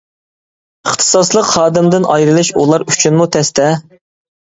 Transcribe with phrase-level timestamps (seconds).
[0.91, 3.73] ئىختىساسلىق خادىمدىن ئايرىلىش ئۇلار ئۈچۈنمۇ تەستە.